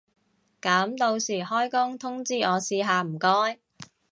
[0.59, 3.59] 噉到時開工通知我試下唔該